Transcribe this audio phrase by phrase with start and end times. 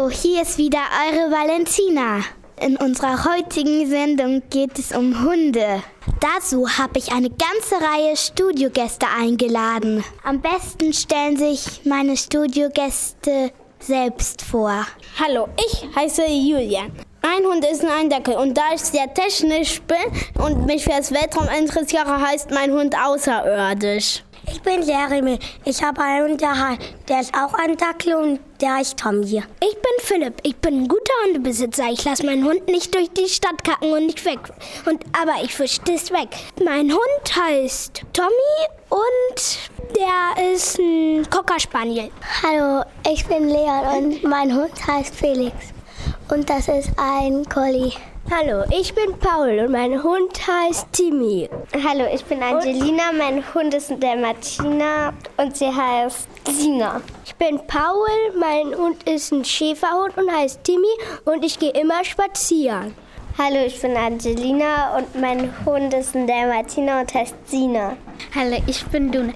[0.00, 2.24] Hallo, hier ist wieder eure Valentina.
[2.58, 5.82] In unserer heutigen Sendung geht es um Hunde.
[6.20, 10.02] Dazu habe ich eine ganze Reihe Studiogäste eingeladen.
[10.24, 14.86] Am besten stellen sich meine Studiogäste selbst vor.
[15.18, 16.92] Hallo, ich heiße Julian.
[17.20, 21.12] Ein Hund ist ein Dackel und da ich sehr technisch bin und mich für das
[21.12, 24.22] Weltraum interessiere, heißt mein Hund außerirdisch.
[24.52, 25.38] Ich bin Jeremy.
[25.64, 29.24] Ich habe einen Hund, der, ist auch ein Dackel und der heißt Tommy.
[29.24, 30.34] Ich bin Philipp.
[30.42, 31.84] Ich bin ein guter Hundebesitzer.
[31.90, 34.40] Ich lasse meinen Hund nicht durch die Stadt kacken und nicht weg.
[34.86, 36.28] Und, aber ich wische das weg.
[36.64, 38.30] Mein Hund heißt Tommy
[38.88, 39.58] und
[39.96, 42.10] der ist ein Cocker Spaniel.
[42.42, 45.54] Hallo, ich bin Leon und mein Hund heißt Felix.
[46.28, 47.92] Und das ist ein Collie.
[48.28, 51.48] Hallo, ich bin Paul und mein Hund heißt Timmy.
[51.72, 57.00] Hallo, ich bin Angelina, mein Hund ist der Martina und sie heißt Sina.
[57.24, 60.86] Ich bin Paul, mein Hund ist ein Schäferhund und heißt Timmy
[61.24, 62.94] und ich gehe immer spazieren.
[63.38, 67.96] Hallo, ich bin Angelina und mein Hund ist ein Dalmatiner und heißt Sina.
[68.34, 69.32] Hallo, ich bin Duna.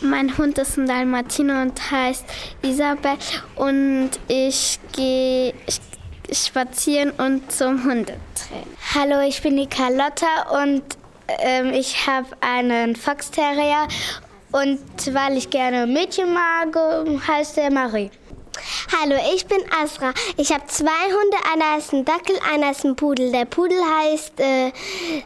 [0.00, 2.24] Mein Hund ist ein Dalmatiner und heißt
[2.62, 3.12] Isabel
[3.56, 5.54] und ich gehe
[6.30, 8.76] spazieren und zum Hundetraining.
[8.94, 10.82] Hallo, ich bin die Carlotta und
[11.40, 13.88] ähm, ich habe einen Fox Terrier
[14.52, 14.80] und
[15.14, 16.76] weil ich gerne Mädchen mag,
[17.26, 18.10] heißt der Marie.
[19.00, 20.12] Hallo, ich bin Asra.
[20.36, 21.36] Ich habe zwei Hunde.
[21.52, 23.32] Einer ist ein Dackel, einer ist ein Pudel.
[23.32, 24.70] Der Pudel heißt äh,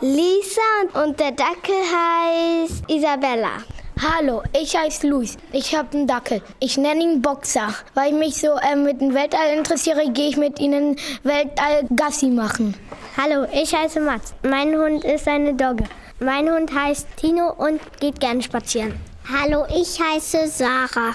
[0.00, 3.62] Lisa und der Dackel heißt Isabella.
[4.04, 5.36] Hallo, ich heiße Luis.
[5.52, 6.42] Ich habe einen Dackel.
[6.58, 7.72] Ich nenne ihn Boxer.
[7.94, 12.26] Weil ich mich so äh, mit dem Weltall interessiere, gehe ich mit ihnen Weltall Gassi
[12.26, 12.74] machen.
[13.16, 14.34] Hallo, ich heiße Mats.
[14.42, 15.84] Mein Hund ist eine Dogge.
[16.18, 18.92] Mein Hund heißt Tino und geht gerne spazieren.
[19.32, 21.14] Hallo, ich heiße Sarah.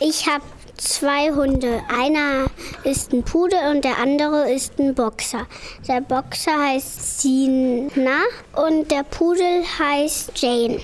[0.00, 0.44] Ich habe
[0.78, 1.82] zwei Hunde.
[1.94, 2.46] Einer
[2.84, 5.46] ist ein Pudel und der andere ist ein Boxer.
[5.86, 8.22] Der Boxer heißt Sina
[8.56, 10.80] und der Pudel heißt Jane.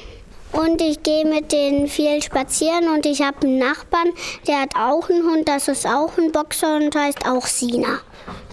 [0.52, 4.12] Und ich gehe mit denen viel spazieren und ich habe einen Nachbarn,
[4.46, 8.00] der hat auch einen Hund, das ist auch ein Boxer und heißt auch Sina,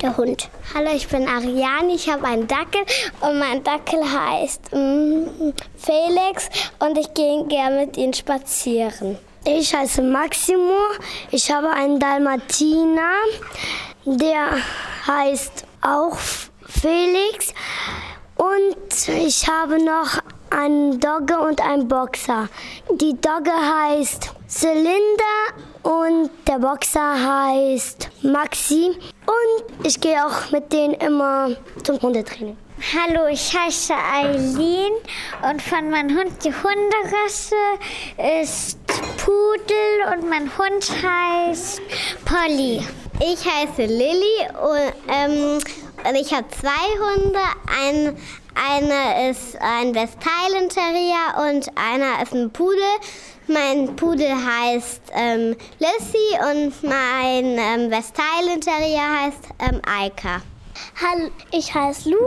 [0.02, 0.50] der Hund.
[0.74, 2.82] Hallo, ich bin Ariane, ich habe einen Dackel
[3.22, 9.18] und mein Dackel heißt mm, Felix und ich gehe gerne mit ihm spazieren.
[9.48, 10.74] Ich heiße Maximo,
[11.32, 13.12] ich habe einen Dalmatiner,
[14.06, 14.58] der
[15.08, 16.18] heißt auch
[16.68, 17.54] Felix
[18.36, 20.20] und ich habe noch
[20.56, 22.48] einen Dogge und einen Boxer.
[22.90, 24.94] Die Dogge heißt Zylinder
[25.84, 28.92] und der Boxer heißt Maxi.
[29.26, 31.50] Und ich gehe auch mit denen immer
[31.84, 32.58] zum Hundetraining.
[32.94, 34.94] Hallo, ich heiße Eileen
[35.50, 37.56] und von meinem Hund die Hunderasse
[38.42, 38.80] ist
[39.18, 41.82] Pudel und mein Hund heißt
[42.26, 42.86] Polly.
[43.22, 47.40] Ich heiße Lilly und, ähm, und ich habe zwei Hunde.
[47.68, 48.18] Ein,
[48.54, 52.84] einer ist ein Westhighland Terrier und einer ist ein Pudel.
[53.48, 60.42] Mein Pudel heißt ähm, Lissy und mein ähm, Westhighland Terrier heißt ähm, Eika.
[61.02, 62.18] Hallo, ich heiße Lu,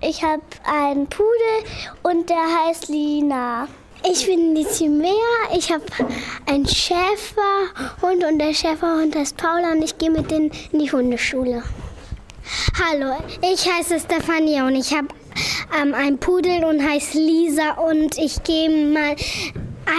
[0.00, 1.30] ich habe einen Pudel
[2.02, 3.66] und der heißt Lina.
[4.08, 5.84] Ich bin die Chimera, ich habe
[6.46, 11.62] einen Schäferhund und der Schäferhund heißt Paula und ich gehe mit denen in die Hundeschule.
[12.74, 15.08] Hallo, ich heiße Stefania und ich habe
[15.80, 19.14] ähm, einen Pudel und heiße Lisa und ich gehe mal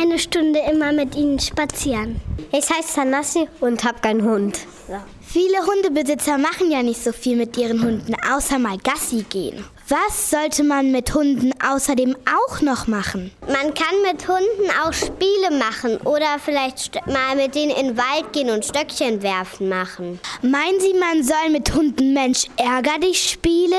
[0.01, 2.19] eine Stunde immer mit ihnen spazieren.
[2.51, 4.59] Ich heiße Sanassi und habe keinen Hund.
[4.89, 5.01] Ja.
[5.21, 9.63] Viele Hundebesitzer machen ja nicht so viel mit ihren Hunden, außer mal Gassi gehen.
[9.91, 13.29] Was sollte man mit Hunden außerdem auch noch machen?
[13.41, 18.31] Man kann mit Hunden auch Spiele machen oder vielleicht mal mit denen in den Wald
[18.31, 20.21] gehen und Stöckchen werfen machen.
[20.41, 23.73] Meinen Sie, man soll mit Hunden Mensch ärger dich spielen?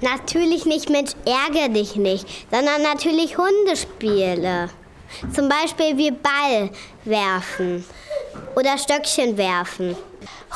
[0.00, 4.70] Natürlich nicht Mensch ärger dich nicht, sondern natürlich Hundespiele.
[5.34, 6.70] Zum Beispiel wie Ball
[7.04, 7.84] werfen
[8.54, 9.96] oder Stöckchen werfen.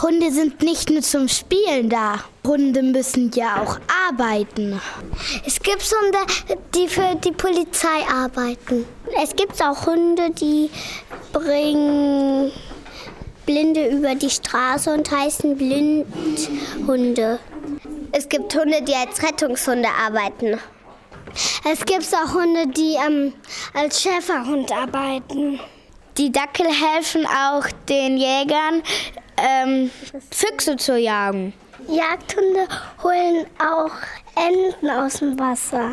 [0.02, 2.20] Hunde sind nicht nur zum Spielen da.
[2.46, 3.78] Hunde müssen ja auch
[4.08, 4.80] arbeiten.
[5.46, 6.18] Es gibt Hunde,
[6.74, 8.86] die für die Polizei arbeiten.
[9.22, 10.70] Es gibt auch Hunde, die
[11.32, 12.50] bringen
[13.46, 17.38] Blinde über die Straße und heißen Blindhunde.
[18.12, 20.58] Es gibt Hunde, die als Rettungshunde arbeiten.
[21.70, 23.32] Es gibt auch Hunde, die ähm,
[23.74, 25.60] als Schäferhund arbeiten.
[26.20, 28.82] Die Dackel helfen auch den Jägern,
[29.38, 29.90] ähm,
[30.30, 31.54] Füchse zu jagen.
[31.88, 32.68] Jagdhunde
[33.02, 33.90] holen auch
[34.36, 35.92] Enten aus dem Wasser.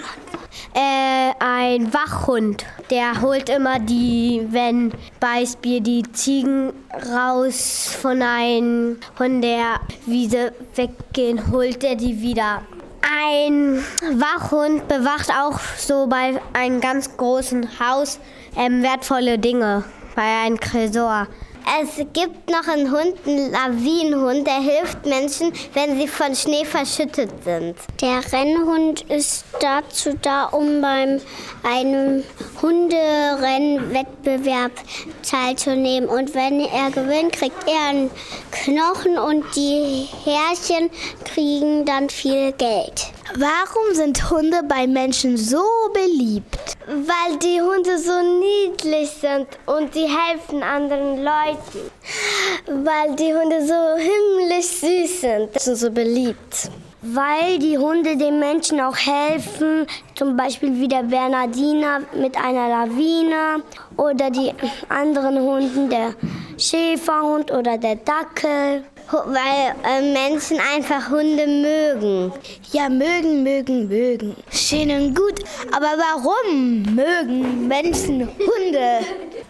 [0.74, 2.66] Äh, ein Wachhund.
[2.90, 4.92] Der holt immer die, wenn
[5.22, 6.74] Beispiel die Ziegen
[7.10, 12.64] raus von einem von der Wiese weggehen, holt er die wieder.
[13.02, 13.82] Ein
[14.20, 18.20] Wachhund bewacht auch so bei einem ganz großen Haus
[18.58, 19.86] ähm, wertvolle Dinge,
[20.18, 21.28] bei einem Tresor.
[21.80, 27.30] Es gibt noch einen Hund, einen Lawinenhund, der hilft Menschen, wenn sie von Schnee verschüttet
[27.44, 27.76] sind.
[28.02, 31.20] Der Rennhund ist dazu da, um beim
[31.64, 32.24] einem
[32.62, 34.72] Hunderennwettbewerb
[35.30, 36.08] teilzunehmen.
[36.10, 38.10] Und wenn er gewinnt, kriegt er einen
[38.52, 40.90] Knochen und die Härchen
[41.26, 43.12] kriegen dann viel Geld.
[43.40, 45.62] Warum sind Hunde bei Menschen so
[45.94, 46.76] beliebt?
[46.88, 51.92] Weil die Hunde so niedlich sind und die helfen anderen Leuten.
[52.66, 55.50] Weil die Hunde so himmlisch süß sind.
[55.54, 56.72] Sie sind so beliebt.
[57.04, 59.86] Weil die Hunde den Menschen auch helfen,
[60.16, 63.62] zum Beispiel wie der Bernardiner mit einer Lawine
[63.98, 64.52] oder die
[64.90, 66.16] anderen Hunden, der
[66.58, 72.34] Schäferhund oder der Dackel weil äh, Menschen einfach Hunde mögen.
[72.72, 74.36] Ja, mögen, mögen, mögen.
[74.52, 75.40] Schön und gut.
[75.72, 79.00] Aber warum mögen Menschen Hunde?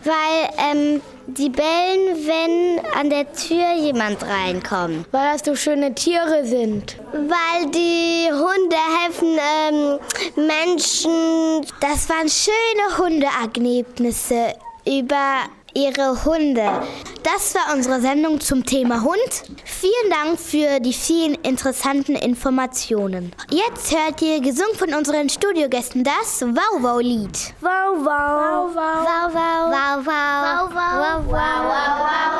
[0.03, 5.07] Weil ähm, die bellen, wenn an der Tür jemand reinkommt.
[5.11, 6.97] Weil das so schöne Tiere sind.
[7.11, 9.37] Weil die Hunde helfen
[9.67, 9.99] ähm,
[10.35, 11.65] Menschen.
[11.81, 14.53] Das waren schöne Hundeergebnisse
[14.85, 16.81] über ihre Hunde.
[17.21, 19.43] Das war unsere Sendung zum Thema Hund.
[19.63, 23.31] Vielen Dank für die vielen interessanten Informationen.
[23.51, 27.53] Jetzt hört ihr gesungen von unseren Studiogästen das Wow-Wow-Lied.
[27.61, 28.05] Wow, wow.
[28.05, 29.05] Wow, wow.
[29.05, 29.69] Wow, wow.
[29.69, 30.47] Wow, wow.
[30.47, 30.95] Wow, wow.
[30.97, 31.29] Wow, wow.
[31.29, 32.36] Wow, wow.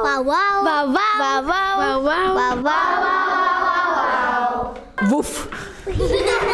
[0.00, 0.56] Uau, uau.
[0.64, 1.18] Uau, uau.
[1.20, 2.28] Uau, uau.
[2.32, 2.80] Uau, uau.
[5.08, 5.48] Vuf.